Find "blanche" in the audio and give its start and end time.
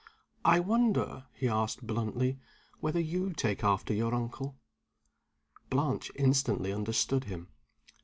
5.69-6.11